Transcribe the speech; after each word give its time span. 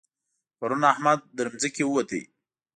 پرون 0.57 0.81
احمد 0.91 1.19
تر 1.35 1.45
ځمکې 1.61 1.83
ووت. 1.85 2.09